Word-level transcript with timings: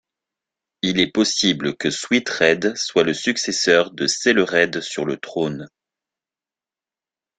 Il 0.81 0.99
est 0.99 1.11
possible 1.11 1.77
que 1.77 1.91
Swithred 1.91 2.75
soit 2.75 3.03
le 3.03 3.13
successeur 3.13 3.91
de 3.91 4.07
Selered 4.07 4.81
sur 4.81 5.05
le 5.05 5.17
trône. 5.17 5.69